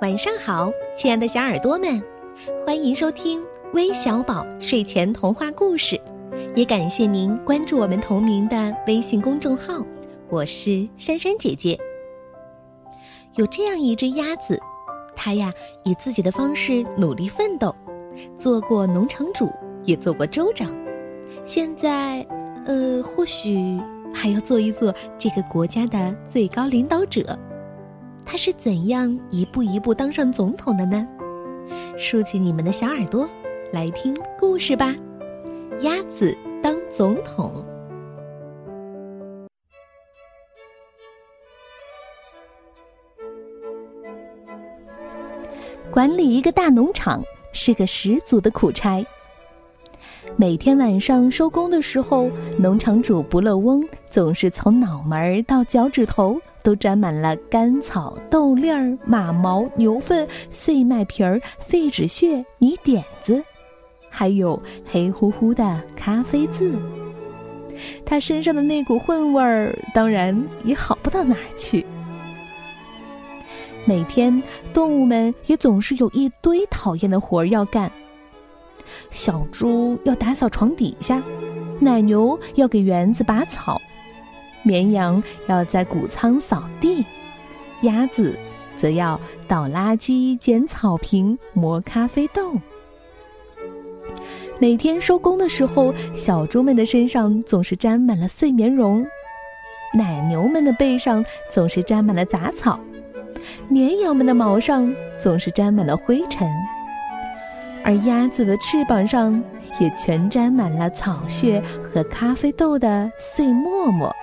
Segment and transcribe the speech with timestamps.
[0.00, 2.00] 晚上好，亲爱的小耳朵们，
[2.64, 6.00] 欢迎收听微小宝睡前童话故事，
[6.54, 9.84] 也感谢您关注我们同名的微信公众号。
[10.28, 11.78] 我是珊珊姐姐。
[13.34, 14.58] 有这样一只鸭子，
[15.16, 15.52] 它呀
[15.84, 17.74] 以自己的方式努力奋斗，
[18.36, 19.50] 做过农场主，
[19.84, 20.72] 也做过州长，
[21.44, 22.24] 现在，
[22.66, 23.80] 呃，或许
[24.20, 27.38] 还要做一做这个国家的最高领导者。
[28.26, 31.06] 他是怎样一步一步当上总统的呢？
[31.96, 33.28] 竖起你们的小耳朵，
[33.72, 34.92] 来听故事吧。
[35.82, 37.64] 鸭子当总统。
[45.92, 47.22] 管理一个大农场
[47.52, 49.04] 是个十足的苦差。
[50.36, 56.38] 每天晚上收工的时候，农场主不乐翁总是从脑门到脚趾头。
[56.60, 63.42] 都沾满了干草、豆粒儿、马毛、牛粪、碎麦皮儿、废纸屑、泥点子，
[64.10, 66.74] 还有黑乎乎的咖啡渍。
[68.04, 71.86] 他身上的那股混味儿，当然也好不到哪儿去。
[73.86, 74.42] 每天，
[74.74, 77.90] 动物们也总是有一堆讨厌的活儿要干。
[79.10, 81.22] 小猪要打扫床底下，
[81.80, 83.80] 奶牛要给园子拔草。
[84.62, 87.04] 绵羊要在谷仓扫地，
[87.82, 88.34] 鸭子
[88.76, 92.54] 则要倒垃圾、捡草坪、磨咖啡豆。
[94.58, 99.06] 每天收工的时候，小猪们的身上总是沾满了碎棉绒，
[99.94, 102.78] 奶牛们的背上总是沾满了杂草，
[103.68, 106.50] 绵羊们的毛上总是沾满了灰尘，
[107.84, 109.42] 而鸭子的翅膀上
[109.80, 111.62] 也全沾满了草屑
[111.92, 114.14] 和咖啡豆的碎沫沫。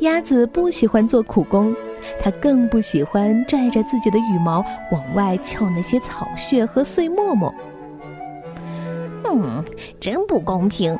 [0.00, 1.74] 鸭子不喜欢做苦工，
[2.22, 7.54] 它更不喜欢拽着自己的羽毛往外翘那些草屑和碎沫沫。
[9.24, 9.64] 嗯，
[9.98, 10.98] 真不公平！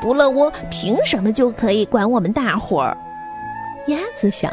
[0.00, 2.96] 不乐窝凭什么就可以管我们大伙儿？
[3.88, 4.50] 鸭子想。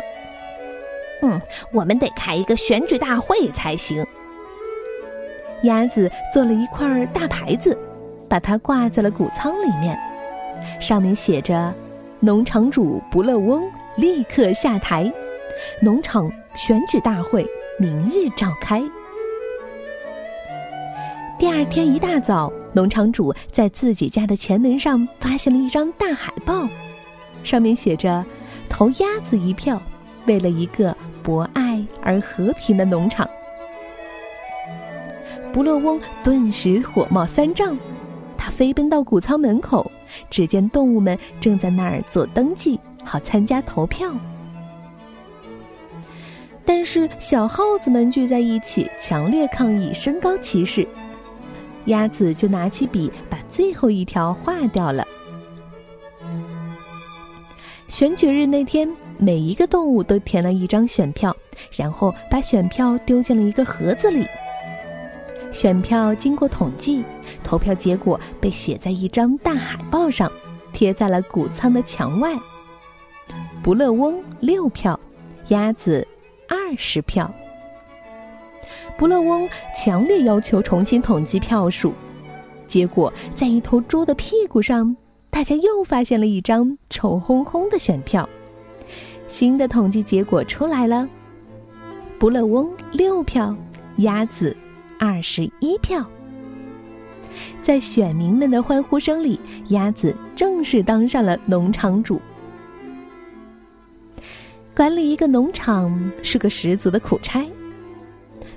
[1.21, 1.39] 嗯，
[1.71, 4.05] 我们得开一个选举大会才行。
[5.65, 7.77] 鸭子做了一块大牌子，
[8.27, 9.99] 把它挂在了谷仓里面，
[10.79, 11.73] 上面写着。
[12.21, 13.61] 农场主不乐翁
[13.97, 15.11] 立刻下台，
[15.79, 17.45] 农场选举大会
[17.77, 18.81] 明日召开。
[21.37, 26.67] 第二天一大早，农场主在自己家的前门上发现了一张大海报，
[27.43, 28.25] 上面写着
[28.69, 29.79] “投鸭子一票，
[30.25, 33.29] 为了一个博爱而和平的农场”。
[35.55, 37.77] 不乐翁顿时火冒三丈。
[38.38, 39.89] 他飞奔到谷仓门口，
[40.29, 44.11] 只见动物们正在那儿做登记，好参加投票。
[46.65, 50.85] 但是小耗子们聚在一起，强烈抗议身高歧视。
[51.85, 55.07] 鸭子就拿起笔，把最后一条划掉了。
[57.88, 61.33] 选举日那天，每一个动物都填了一张选票，
[61.71, 64.27] 然后把选票丢进了一个盒子里。
[65.55, 67.01] 选票经过统计，
[67.41, 70.29] 投票结果被写在一张大海报上，
[70.73, 72.38] 贴在了谷仓的墙外。
[73.63, 74.99] 不乐翁六票，
[75.47, 76.05] 鸭子
[76.49, 77.33] 二十票。
[78.97, 81.94] 不乐翁强烈要求重新统计票数，
[82.67, 84.94] 结果在一头猪的屁股上，
[85.29, 88.27] 大家又发现了一张臭烘烘的选票。
[89.29, 91.07] 新的统计结果出来了，
[92.19, 93.55] 不乐翁六票，
[93.99, 94.53] 鸭子。
[94.97, 96.06] 二十一票，
[97.61, 99.39] 在选民们的欢呼声里，
[99.69, 102.22] 鸭子正式当上了农场主。
[104.75, 107.45] 管理一个农场是个十足的苦差。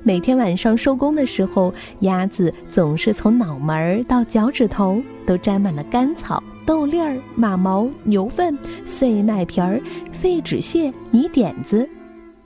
[0.02, 8.56] 每天晚上收工的时候，鸭子总是从脑门儿到脚趾头都沾满了干草、豆粒儿、马毛、牛粪、
[8.86, 9.80] 碎麦皮儿、
[10.12, 11.88] 废纸屑、泥点子，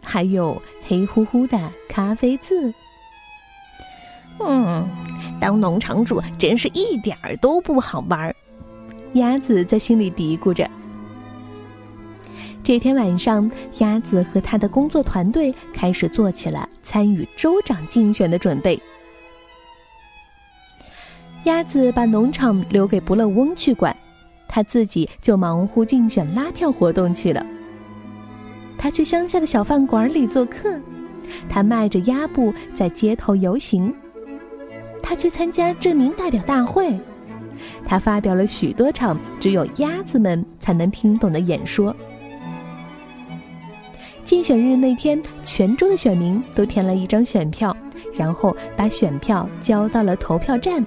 [0.02, 1.58] 还有黑乎乎的
[1.88, 2.72] 咖啡渍。
[4.40, 4.88] 嗯，
[5.40, 8.34] 当农场主真是一点儿都不好玩儿。
[9.14, 10.68] 鸭子在心里嘀咕着。
[12.64, 18.80] 这天晚上，鸭子和他的工作团队开始做起了参与州长竞选的准备。
[21.44, 23.94] 鸭子把农场留给不乐翁去管，
[24.48, 27.44] 他自己就忙乎竞选拉票活动去了。
[28.78, 30.80] 他去乡下的小饭馆里做客，
[31.48, 33.92] 他迈着鸭步在街头游行。
[35.02, 36.98] 他去参加镇民代表大会，
[37.84, 41.94] 他发表了许多场只有鸭子们才能听懂的演说。
[44.24, 47.76] 竞选日那天，全州的选民都填了一张选票，
[48.14, 50.84] 然后把选票交到了投票站。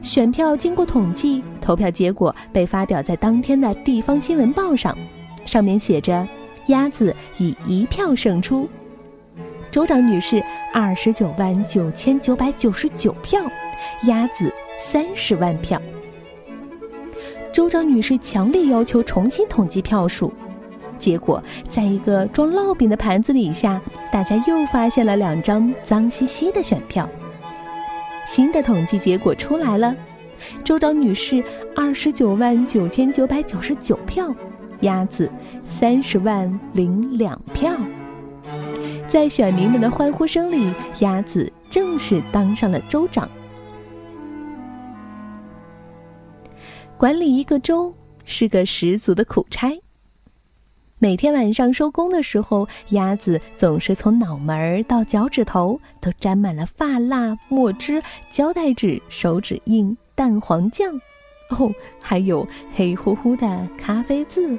[0.00, 4.96] 选票经过统计，投票结果被发表在当天的地方新闻报上，
[5.44, 6.26] 上面写着
[6.68, 8.66] ：“鸭子以一票胜出。”
[9.70, 13.40] 州长女士二十九万九千九百九十九票，
[14.04, 15.80] 鸭子三十万票。
[17.52, 20.32] 州长女士强烈要求重新统计票数，
[20.98, 23.80] 结果在一个装烙饼的盘子底下，
[24.12, 27.08] 大家又发现了两张脏兮兮的选票。
[28.26, 29.94] 新的统计结果出来了，
[30.64, 31.44] 州长女士
[31.76, 34.34] 二十九万九千九百九十九票，
[34.80, 35.30] 鸭子
[35.68, 37.72] 三十万零两票。
[39.10, 43.28] 在选民们的欢呼声里，鸭子正式当上了州长。
[46.96, 47.92] 管理一个州
[48.24, 49.76] 是个十足的苦差。
[51.00, 60.94] 每天晚上收工的时候，鸭子总是从脑门儿到脚趾头都沾满了发蜡、墨汁、胶带纸、手指印、蛋黄酱，
[61.48, 62.46] 哦，还有
[62.76, 64.56] 黑乎乎的咖啡渍。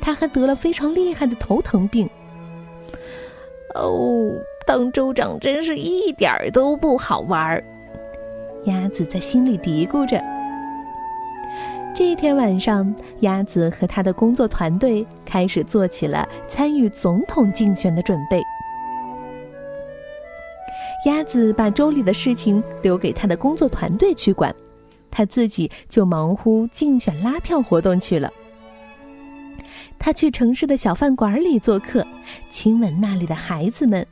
[0.00, 2.08] 他还得了非常厉害的头疼病。
[3.74, 4.32] 哦，
[4.66, 7.64] 当州长真是一点儿都不好玩儿。
[8.64, 10.22] 鸭子在心里嘀咕着。
[11.94, 18.42] 这天晚上，鸭子和他的工作团队开始做起了参与总统竞选的准备。
[21.04, 24.54] 鸭子把州里的事情留给他的工作团队去管，
[25.10, 28.32] 他自己就忙乎竞选拉票活动去了。
[30.04, 32.04] 他去城市的小饭馆里做客，
[32.50, 34.04] 亲吻那里的孩子们。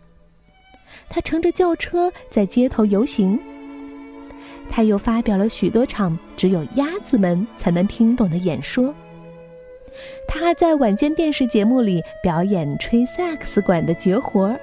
[1.08, 3.37] 他乘着轿车在街头游行。
[4.70, 8.94] 他又发表了许多场只有鸭子们才能听懂的演说。
[10.28, 14.56] 他还在晚间电视节目里表演吹萨克斯管的绝活。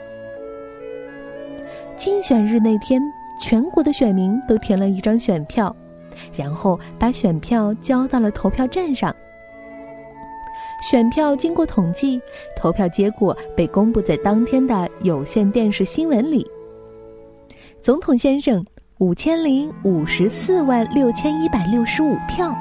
[1.98, 3.02] 竞选日那天，
[3.38, 5.76] 全国的选民都填了一张选票，
[6.34, 9.14] 然后把选票交到了投票站上。
[10.82, 12.22] 选票经过统计，
[12.56, 16.46] 投票结果被公布在当天的有线电视新闻里。
[17.82, 18.66] 总统先生。
[19.00, 22.52] 五千零五十四万六千一百六十五票，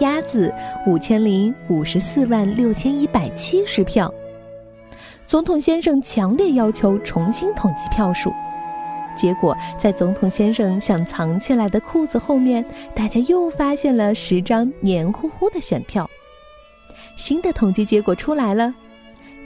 [0.00, 0.52] 鸭子
[0.88, 4.12] 五千零五十四万六千一百七十票。
[5.24, 8.32] 总统先生强烈要求重新统计票数，
[9.14, 16.10] 结果在总统先生想藏起来的裤子后面，大家又发现了十张黏糊糊的选票。
[17.18, 18.72] 新的统计结果出来了，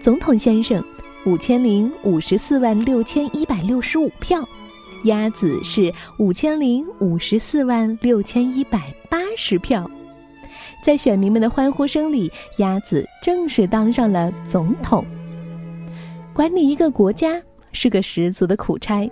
[0.01, 0.85] 总统先生
[1.25, 4.47] 五千零五十四万六千一百六十五票。
[5.05, 9.91] 鸭子是五千零五十四万六千一百八十票，
[10.85, 15.05] 在选民们的欢呼声里，鸭子正式当上了总统。
[16.33, 17.43] 管理一个国家
[17.73, 19.11] 是个十足的苦差。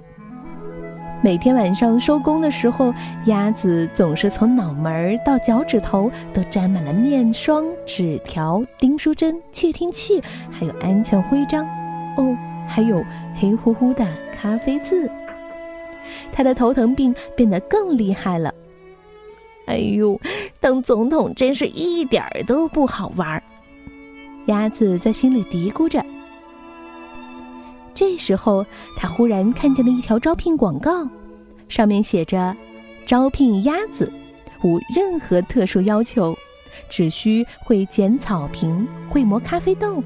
[1.22, 2.94] 每天晚上收工的时候，
[3.26, 11.66] 鸭子总是从脑门到脚趾头都沾满了面霜、纸条、订书针、窃听器，还有安全徽章。
[12.16, 12.34] 哦，
[12.66, 13.04] 还有
[13.38, 15.10] 黑乎乎的咖啡渍。
[16.32, 18.54] 他的头疼病变得更厉害了。
[19.66, 20.18] 哎呦，
[20.58, 23.42] 当总统真是一点儿都不好玩儿。
[24.46, 26.02] 鸭子在心里嘀咕着。
[27.94, 28.64] 这时候，
[28.96, 31.08] 他忽然看见了一条招聘广告，
[31.68, 32.56] 上面写着
[33.04, 34.10] ：“招聘鸭子，
[34.62, 36.36] 无任何特殊要求，
[36.88, 40.02] 只需会剪草坪、会磨咖啡豆。”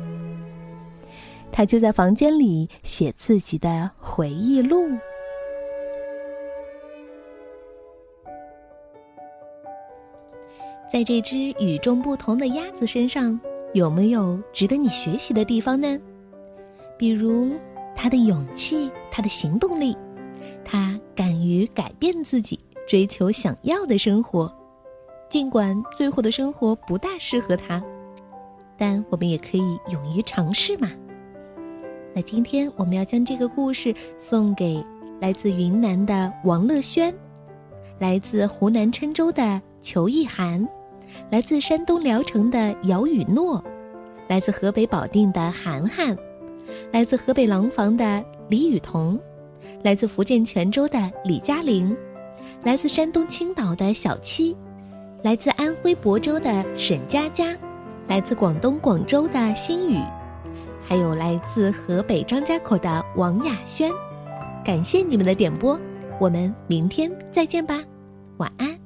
[1.52, 4.88] 他就在房间里写自己的回忆录。
[10.92, 13.38] 在这只与众不同的鸭子身上，
[13.72, 15.98] 有没有值得你学习的地方呢？
[16.96, 17.52] 比如，
[18.04, 19.96] 他的勇气，他的行动力，
[20.62, 24.54] 他敢于改变自己，追求想要的生活，
[25.30, 27.82] 尽管最后的生活不大适合他，
[28.76, 30.90] 但我们也可以勇于尝试嘛。
[32.14, 34.84] 那今天我们要将这个故事送给
[35.18, 37.10] 来自云南的王乐轩，
[37.98, 40.68] 来自湖南郴州的裘意涵。
[41.30, 43.64] 来自山东聊城的姚雨诺，
[44.28, 46.14] 来自河北保定的涵涵，
[46.92, 49.18] 来自河北廊坊的李雨桐，
[49.82, 51.96] 来自福建泉州的李嘉玲，
[52.62, 54.56] 来自山东青岛的小七，
[55.22, 57.56] 来自安徽亳州的沈佳佳，
[58.08, 59.98] 来自广东广州的新宇，
[60.82, 63.90] 还有来自河北张家口的王雅轩。
[64.64, 65.78] 感谢你们的点播，
[66.20, 67.82] 我们明天再见吧，
[68.38, 68.83] 晚安。